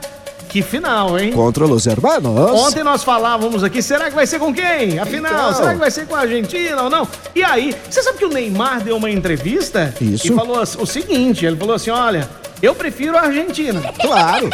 que 0.51 0.63
final, 0.63 1.17
hein? 1.17 1.33
Contra 1.33 1.65
os 1.65 1.87
hermanos. 1.87 2.33
Ontem 2.61 2.83
nós 2.83 3.05
falávamos 3.05 3.63
aqui, 3.63 3.81
será 3.81 4.09
que 4.09 4.17
vai 4.17 4.27
ser 4.27 4.41
com 4.41 4.53
quem? 4.53 4.99
Afinal, 4.99 5.33
então... 5.33 5.55
será 5.55 5.73
que 5.73 5.79
vai 5.79 5.91
ser 5.93 6.07
com 6.07 6.17
a 6.17 6.21
Argentina 6.21 6.83
ou 6.83 6.91
não? 6.91 7.07
E 7.35 7.45
aí, 7.45 7.75
você 7.89 8.03
sabe 8.03 8.19
que 8.19 8.25
o 8.25 8.29
Neymar 8.29 8.83
deu 8.83 8.97
uma 8.97 9.09
entrevista? 9.09 9.95
Isso. 10.01 10.27
E 10.27 10.35
falou 10.35 10.61
o 10.61 10.87
seguinte, 10.87 11.47
ele 11.47 11.57
falou 11.57 11.77
assim, 11.77 11.91
olha, 11.91 12.29
eu 12.63 12.75
prefiro 12.75 13.17
a 13.17 13.23
Argentina. 13.23 13.81
Claro. 14.11 14.51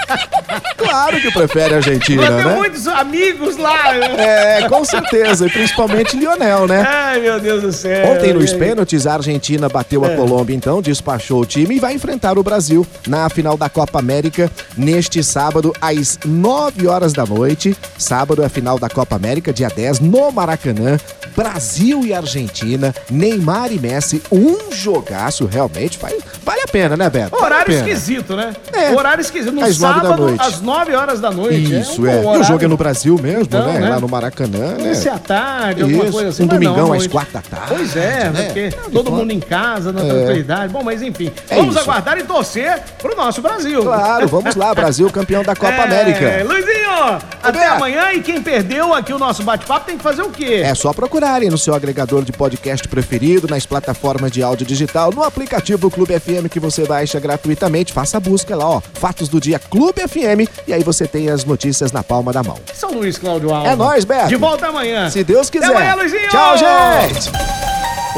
claro 0.77 1.21
que 1.21 1.31
prefere 1.31 1.75
a 1.75 1.77
Argentina, 1.79 2.29
né? 2.29 2.57
muitos 2.57 2.87
amigos 2.87 3.57
lá. 3.57 3.95
É, 3.97 4.69
com 4.69 4.85
certeza. 4.85 5.47
E 5.47 5.51
principalmente 5.51 6.17
Lionel, 6.17 6.67
né? 6.67 6.85
Ai, 6.87 7.21
meu 7.21 7.41
Deus 7.41 7.63
do 7.63 7.73
céu. 7.73 8.11
Ontem, 8.11 8.35
nos 8.35 8.53
pênaltis, 8.53 9.07
a 9.07 9.15
Argentina 9.15 9.69
bateu 9.69 10.05
a 10.05 10.11
é. 10.11 10.17
Colômbia, 10.17 10.55
então, 10.55 10.83
despachou 10.83 11.41
o 11.41 11.47
time 11.47 11.77
e 11.77 11.81
vai 11.81 11.95
enfrentar 11.95 12.39
o 12.39 12.43
Brasil 12.43 12.87
na 13.07 13.29
final 13.31 13.57
da 13.57 13.69
Copa 13.69 13.99
América 13.99 14.51
neste 14.77 15.23
sábado, 15.25 15.73
às 15.81 16.19
9 16.25 16.87
horas 16.87 17.13
da 17.13 17.25
noite. 17.25 17.77
Sábado 17.97 18.43
é 18.43 18.47
a 18.47 18.51
final 18.51 18.79
da 18.79 18.91
Copa 18.91 19.17
América, 19.17 19.53
dia 19.53 19.69
10, 19.69 20.01
no 20.01 20.31
Maracanã. 20.31 20.99
Brasil 21.35 22.05
e 22.05 22.15
Argentina, 22.15 22.95
Neymar 23.11 23.71
e 23.71 23.79
Messi, 23.79 24.23
um 24.33 24.73
jogaço 24.73 25.45
realmente. 25.47 25.99
Vale, 25.99 26.19
vale 26.43 26.63
a 26.63 26.67
pena, 26.67 26.97
né, 26.97 27.11
Beto? 27.11 27.37
Horário 27.37 27.75
vale 27.75 27.96
esquisito, 27.97 28.37
né? 28.37 28.55
É. 28.73 28.91
Horário 28.93 29.21
esquisito. 29.21 29.53
No 29.53 29.65
às 29.65 29.77
sábado, 29.77 30.35
às 30.39 30.61
9 30.61 30.95
horas 30.95 31.21
da 31.21 31.31
noite. 31.31 31.81
Isso, 31.81 32.07
é. 32.07 32.21
Um 32.21 32.35
é. 32.35 32.37
E 32.37 32.41
o 32.41 32.45
jogo 32.45 32.65
é 32.65 32.69
no 32.69 32.77
Brasil 32.77 33.19
mesmo, 33.21 33.43
então, 33.43 33.67
né? 33.67 33.81
né? 33.81 33.91
Lá 33.91 34.01
no 34.01 34.09
Maracanã, 34.09 34.75
né? 34.77 34.93
Isso 34.93 35.09
é 35.09 35.13
à 35.13 35.19
tarde, 35.19 35.83
alguma 35.83 36.05
Isso. 36.05 36.13
coisa 36.13 36.29
assim. 36.29 36.45
Um 36.45 36.47
domingão 36.47 36.89
não, 36.89 36.93
às 36.93 37.07
4 37.07 37.33
da 37.33 37.41
tarde. 37.41 37.75
Pois 37.75 37.97
é, 37.97 38.31
né? 38.31 38.43
porque 38.45 38.71
todo 38.93 39.11
mundo 39.11 39.31
em 39.33 39.41
casa, 39.41 39.93
na 39.93 40.03
é. 40.03 40.09
tranquilidade. 40.09 40.73
Bom, 40.73 40.83
mas 40.83 41.03
enfim, 41.03 41.33
é 41.49 41.57
vamos 41.57 41.75
isso. 41.75 41.83
aguardar 41.83 42.19
e 42.19 42.23
torcer 42.23 42.81
pro 42.99 43.17
nosso 43.17 43.41
Brasil. 43.41 43.83
Claro, 43.83 44.29
vamos 44.29 44.55
lá, 44.55 44.75
Brasil 44.75 45.11
campeão 45.11 45.43
da 45.43 45.55
Copa 45.55 45.73
é, 45.81 45.83
América. 45.83 46.45
Luizinho, 46.45 47.19
até 47.43 47.67
amanhã 47.69 48.13
e 48.13 48.21
quem 48.21 48.43
perdeu 48.43 48.95
aqui 48.95 49.13
o 49.13 49.19
nosso 49.19 49.43
bate-papo 49.43 49.87
tem 49.87 49.97
que 49.97 50.03
fazer 50.03 50.23
o 50.23 50.31
quê? 50.31 50.63
É 50.65 50.75
só 50.75 50.93
procurarem 50.93 51.51
no 51.51 51.59
seu 51.59 51.75
agregador 51.75 52.25
de 52.25 52.33
podcast 52.33 52.87
preferido, 52.89 53.47
nas 53.49 53.65
plataformas 53.67 54.31
de 54.31 54.43
áudio 54.43 54.67
digital, 54.67 55.13
no 55.13 55.23
aplicativo 55.23 55.91
Clube 55.91 56.19
FM 56.19 56.49
que 56.51 56.61
você 56.61 56.85
baixa 56.85 57.19
gratuitamente. 57.21 57.86
Faça 57.93 58.17
a 58.17 58.21
busca 58.21 58.55
lá, 58.57 58.69
ó. 58.69 58.81
Fatos 58.95 59.29
do 59.29 59.41
dia 59.41 59.59
Clube 59.59 60.01
FM. 60.07 60.51
E 60.67 60.73
aí 60.73 60.83
você 60.83 61.07
tem 61.07 61.29
as 61.29 61.45
notícias 61.45 61.93
na 61.93 62.03
palma 62.03 62.33
da 62.33 62.43
mão. 62.43 62.59
São 62.75 62.93
Luís 62.93 63.19
Cláudio 63.19 63.53
Alves. 63.55 63.73
É 63.73 63.77
nóis, 63.77 64.05
Beto. 64.05 64.29
De 64.29 64.37
volta 64.37 64.67
amanhã. 64.69 65.11
Se 65.11 65.23
Deus 65.25 65.51
quiser. 65.51 65.67
Até 65.67 65.77
amanhã, 65.77 65.95
Luizinho. 65.95 66.29
Tchau, 66.29 66.57
gente. 66.57 67.31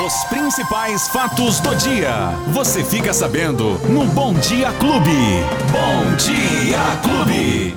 Os 0.04 0.24
principais 0.24 1.08
fatos 1.08 1.58
do 1.58 1.74
dia. 1.74 2.30
Você 2.52 2.84
fica 2.84 3.12
sabendo 3.12 3.80
no 3.88 4.04
Bom 4.06 4.32
Dia 4.34 4.70
Clube. 4.78 5.44
Bom 5.72 6.14
Dia 6.16 6.78
Clube. 7.02 7.76